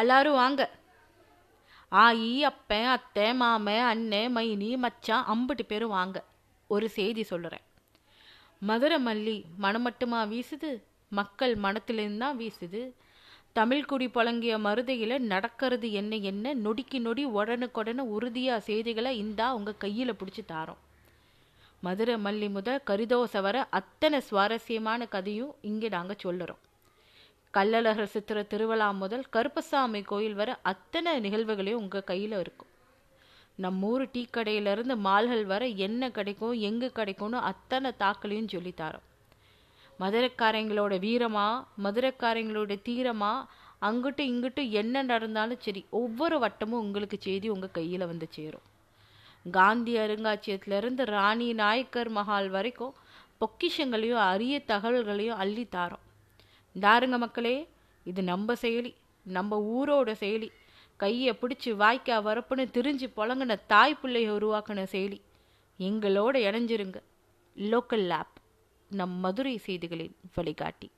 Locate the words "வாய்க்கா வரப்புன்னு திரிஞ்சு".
61.64-63.06